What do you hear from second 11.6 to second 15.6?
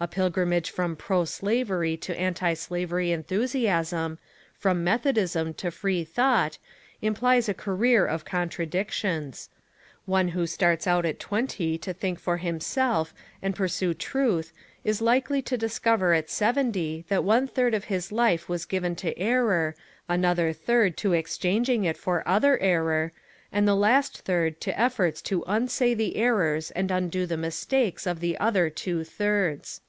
to think for himself and pursue truth is likely to